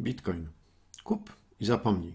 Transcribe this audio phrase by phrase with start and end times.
[0.00, 0.48] Bitcoin.
[1.04, 2.14] Kup i zapomnij.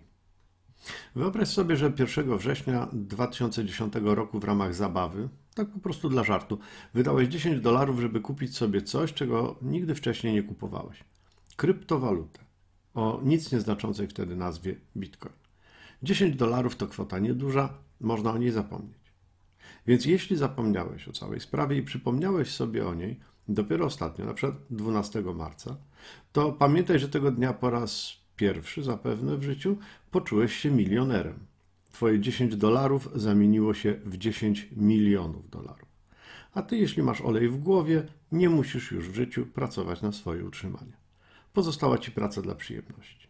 [1.16, 6.60] Wyobraź sobie, że 1 września 2010 roku w ramach zabawy, tak po prostu dla żartu,
[6.94, 11.04] wydałeś 10 dolarów, żeby kupić sobie coś, czego nigdy wcześniej nie kupowałeś.
[11.56, 12.40] Kryptowalutę
[12.94, 15.34] o nic nieznaczącej wtedy nazwie Bitcoin.
[16.04, 19.06] 10 dolarów to kwota nieduża, można o niej zapomnieć.
[19.88, 24.60] Więc jeśli zapomniałeś o całej sprawie i przypomniałeś sobie o niej dopiero ostatnio, na przykład
[24.70, 25.78] 12 marca,
[26.32, 29.78] to pamiętaj, że tego dnia po raz pierwszy zapewne w życiu
[30.12, 31.40] poczułeś się milionerem.
[31.92, 35.96] Twoje 10 dolarów zamieniło się w 10 milionów dolarów.
[36.54, 40.46] A ty, jeśli masz olej w głowie, nie musisz już w życiu pracować na swoje
[40.46, 40.98] utrzymanie.
[41.54, 43.28] Pozostała ci praca dla przyjemności.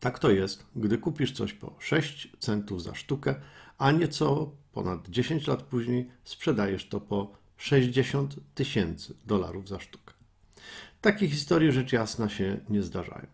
[0.00, 3.34] Tak to jest, gdy kupisz coś po 6 centów za sztukę,
[3.78, 10.14] a nieco ponad 10 lat później sprzedajesz to po 60 tysięcy dolarów za sztukę.
[11.00, 13.26] Takie historie rzecz jasna się nie zdarzają.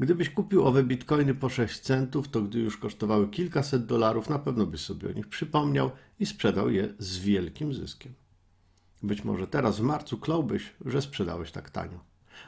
[0.00, 4.66] Gdybyś kupił owe bitcoiny po 6 centów, to gdy już kosztowały kilkaset dolarów, na pewno
[4.66, 8.12] byś sobie o nich przypomniał i sprzedał je z wielkim zyskiem.
[9.02, 12.00] Być może teraz w marcu kląłbyś, że sprzedałeś tak tanio.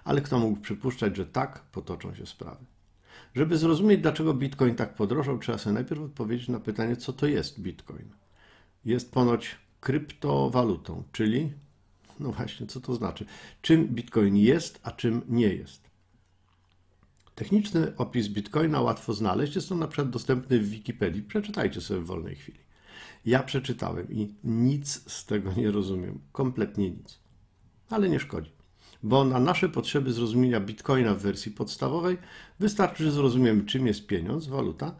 [0.04, 2.64] Ale kto mógł przypuszczać, że tak potoczą się sprawy?
[3.34, 7.60] Żeby zrozumieć, dlaczego bitcoin tak podrożał, trzeba sobie najpierw odpowiedzieć na pytanie, co to jest
[7.60, 8.08] bitcoin.
[8.84, 11.52] Jest ponoć kryptowalutą, czyli,
[12.20, 13.26] no właśnie, co to znaczy?
[13.62, 15.90] Czym bitcoin jest, a czym nie jest?
[17.34, 21.22] Techniczny opis bitcoina łatwo znaleźć, jest on na przykład dostępny w Wikipedii.
[21.22, 22.58] Przeczytajcie sobie w wolnej chwili.
[23.26, 27.18] Ja przeczytałem i nic z tego nie rozumiem, kompletnie nic.
[27.90, 28.60] Ale nie szkodzi
[29.02, 32.18] bo na nasze potrzeby zrozumienia bitcoina w wersji podstawowej
[32.60, 34.94] wystarczy, że zrozumiemy, czym jest pieniądz, waluta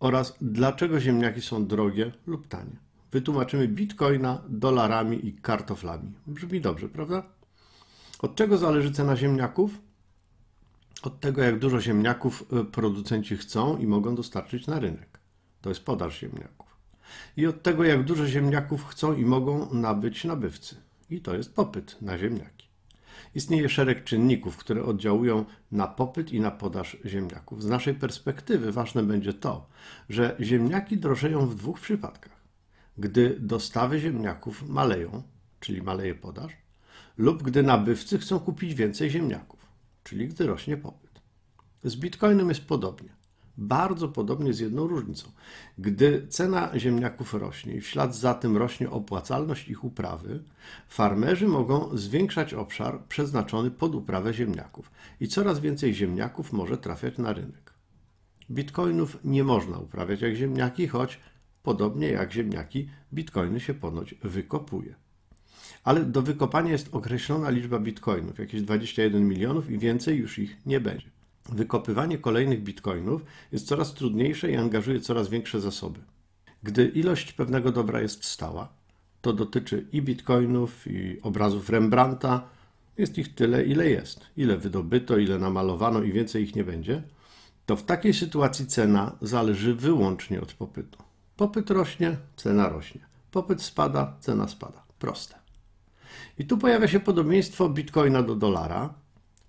[0.00, 2.76] oraz dlaczego ziemniaki są drogie lub tanie.
[3.12, 6.12] Wytłumaczymy bitcoina dolarami i kartoflami.
[6.26, 7.22] Brzmi dobrze, prawda?
[8.18, 9.78] Od czego zależy cena ziemniaków?
[11.02, 15.20] Od tego, jak dużo ziemniaków y, producenci chcą i mogą dostarczyć na rynek.
[15.60, 16.76] To jest podaż ziemniaków.
[17.36, 20.76] I od tego, jak dużo ziemniaków chcą i mogą nabyć nabywcy.
[21.10, 22.68] I to jest popyt na ziemniaki.
[23.34, 27.62] Istnieje szereg czynników, które oddziałują na popyt i na podaż ziemniaków.
[27.62, 29.66] Z naszej perspektywy ważne będzie to,
[30.08, 32.41] że ziemniaki drożeją w dwóch przypadkach.
[32.98, 35.22] Gdy dostawy ziemniaków maleją,
[35.60, 36.52] czyli maleje podaż,
[37.18, 39.66] lub gdy nabywcy chcą kupić więcej ziemniaków,
[40.04, 41.20] czyli gdy rośnie popyt.
[41.84, 43.08] Z bitcoinem jest podobnie.
[43.58, 45.28] Bardzo podobnie z jedną różnicą.
[45.78, 50.42] Gdy cena ziemniaków rośnie i w ślad za tym rośnie opłacalność ich uprawy,
[50.88, 57.32] farmerzy mogą zwiększać obszar przeznaczony pod uprawę ziemniaków i coraz więcej ziemniaków może trafiać na
[57.32, 57.72] rynek.
[58.50, 61.20] Bitcoinów nie można uprawiać jak ziemniaki, choć
[61.62, 64.94] podobnie jak ziemniaki, bitcoiny się ponoć wykopuje.
[65.84, 70.80] Ale do wykopania jest określona liczba bitcoinów, jakieś 21 milionów i więcej już ich nie
[70.80, 71.10] będzie.
[71.48, 76.00] Wykopywanie kolejnych bitcoinów jest coraz trudniejsze i angażuje coraz większe zasoby.
[76.62, 78.68] Gdy ilość pewnego dobra jest stała,
[79.20, 82.48] to dotyczy i bitcoinów, i obrazów Rembrandta,
[82.98, 84.26] jest ich tyle, ile jest.
[84.36, 87.02] Ile wydobyto, ile namalowano i więcej ich nie będzie,
[87.66, 91.11] to w takiej sytuacji cena zależy wyłącznie od popytu.
[91.42, 93.00] Popyt rośnie, cena rośnie.
[93.30, 94.82] Popyt spada, cena spada.
[94.98, 95.34] Proste.
[96.38, 98.94] I tu pojawia się podobieństwo bitcoina do dolara,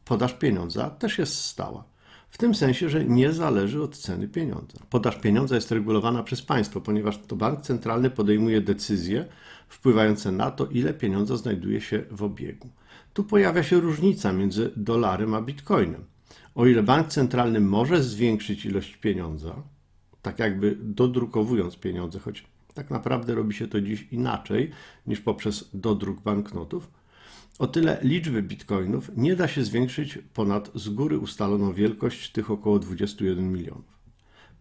[0.06, 1.84] Podaż pieniądza też jest stała.
[2.30, 4.78] W tym sensie, że nie zależy od ceny pieniądza.
[4.90, 9.26] Podaż pieniądza jest regulowana przez państwo, ponieważ to bank centralny podejmuje decyzje
[9.68, 12.70] wpływające na to, ile pieniądza znajduje się w obiegu.
[13.14, 16.06] Tu pojawia się różnica między dolarem a bitcoinem.
[16.56, 19.56] O ile bank centralny może zwiększyć ilość pieniądza,
[20.24, 24.72] tak jakby dodrukowując pieniądze, choć tak naprawdę robi się to dziś inaczej
[25.08, 26.92] niż poprzez dodruk banknotów,
[27.60, 32.80] o tyle liczby bitcoinów nie da się zwiększyć ponad z góry ustaloną wielkość tych około
[32.80, 33.94] 21 milionów.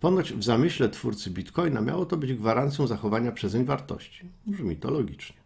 [0.00, 4.24] Ponoć w zamyśle twórcy bitcoina miało to być gwarancją zachowania przezeń wartości.
[4.46, 5.36] Brzmi to logicznie.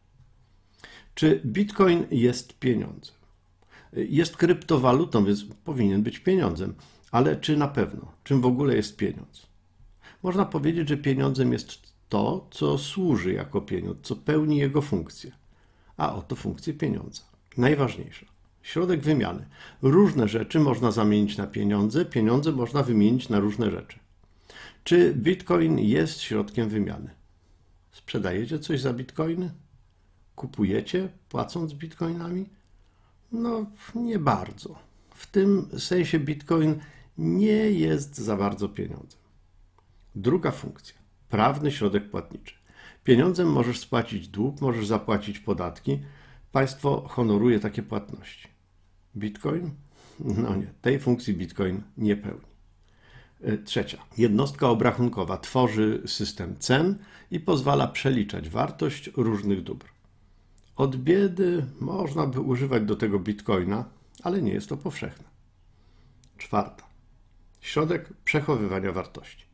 [1.14, 3.16] Czy bitcoin jest pieniądzem?
[3.92, 6.74] Jest kryptowalutą, więc powinien być pieniądzem,
[7.10, 8.12] ale czy na pewno?
[8.24, 9.46] Czym w ogóle jest pieniądz?
[10.26, 15.32] Można powiedzieć, że pieniądzem jest to, co służy jako pieniądz, co pełni jego funkcję.
[15.96, 17.22] A oto funkcję pieniądza.
[17.56, 18.26] Najważniejsze.
[18.62, 19.46] Środek wymiany.
[19.82, 23.98] Różne rzeczy można zamienić na pieniądze, pieniądze można wymienić na różne rzeczy.
[24.84, 27.10] Czy bitcoin jest środkiem wymiany?
[27.92, 29.50] Sprzedajecie coś za bitcoiny?
[30.36, 32.48] Kupujecie płacąc bitcoinami?
[33.32, 34.78] No, nie bardzo.
[35.14, 36.80] W tym sensie bitcoin
[37.18, 39.25] nie jest za bardzo pieniądzem.
[40.16, 40.94] Druga funkcja.
[41.28, 42.54] Prawny środek płatniczy.
[43.04, 45.98] Pieniądzem możesz spłacić dług, możesz zapłacić podatki,
[46.52, 48.48] Państwo honoruje takie płatności.
[49.16, 49.70] Bitcoin?
[50.20, 52.46] No nie, tej funkcji Bitcoin nie pełni.
[53.42, 53.98] E, Trzecia.
[54.18, 56.98] Jednostka obrachunkowa tworzy system cen
[57.30, 59.86] i pozwala przeliczać wartość różnych dóbr.
[60.76, 63.84] Od biedy można by używać do tego bitcoina,
[64.22, 65.24] ale nie jest to powszechne.
[66.38, 66.84] Czwarta.
[67.60, 69.45] Środek przechowywania wartości.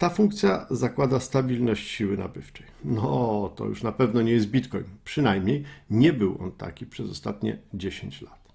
[0.00, 2.66] Ta funkcja zakłada stabilność siły nabywczej.
[2.84, 4.84] No, to już na pewno nie jest bitcoin.
[5.04, 8.52] Przynajmniej nie był on taki przez ostatnie 10 lat.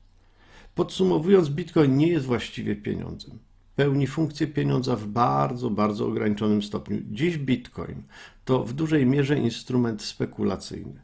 [0.75, 3.39] Podsumowując, bitcoin nie jest właściwie pieniądzem.
[3.75, 6.97] Pełni funkcję pieniądza w bardzo, bardzo ograniczonym stopniu.
[7.11, 8.03] Dziś bitcoin
[8.45, 11.01] to w dużej mierze instrument spekulacyjny.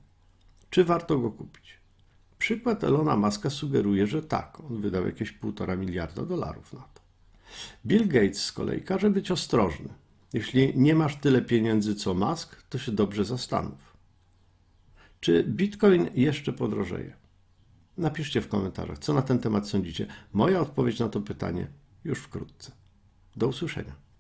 [0.70, 1.80] Czy warto go kupić?
[2.38, 4.60] Przykład Elona Muska sugeruje, że tak.
[4.60, 7.02] On wydał jakieś półtora miliarda dolarów na to.
[7.86, 9.90] Bill Gates z kolei każe być ostrożny.
[10.34, 13.98] Jeśli nie masz tyle pieniędzy co Musk, to się dobrze zastanów.
[15.20, 17.14] Czy Bitcoin jeszcze podrożeje?
[17.98, 20.08] Napiszcie w komentarzach, co na ten temat sądzicie.
[20.34, 21.68] Moja odpowiedź na to pytanie
[22.04, 22.72] już wkrótce.
[23.36, 24.11] Do usłyszenia.